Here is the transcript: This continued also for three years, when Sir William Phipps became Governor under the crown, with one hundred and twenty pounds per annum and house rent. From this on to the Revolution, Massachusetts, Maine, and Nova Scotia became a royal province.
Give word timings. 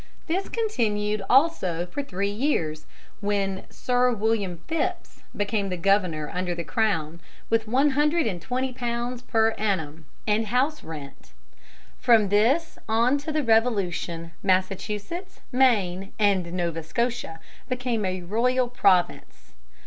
This 0.25 0.49
continued 0.49 1.21
also 1.29 1.85
for 1.85 2.01
three 2.01 2.31
years, 2.31 2.87
when 3.19 3.65
Sir 3.69 4.11
William 4.11 4.63
Phipps 4.67 5.21
became 5.37 5.69
Governor 5.79 6.27
under 6.33 6.55
the 6.55 6.63
crown, 6.63 7.21
with 7.51 7.67
one 7.67 7.91
hundred 7.91 8.25
and 8.25 8.41
twenty 8.41 8.73
pounds 8.73 9.21
per 9.21 9.51
annum 9.59 10.07
and 10.25 10.47
house 10.47 10.83
rent. 10.83 11.33
From 11.99 12.29
this 12.29 12.79
on 12.89 13.19
to 13.19 13.31
the 13.31 13.43
Revolution, 13.43 14.31
Massachusetts, 14.41 15.41
Maine, 15.51 16.13
and 16.17 16.51
Nova 16.51 16.81
Scotia 16.81 17.39
became 17.69 18.03
a 18.03 18.23
royal 18.23 18.69
province. 18.69 19.53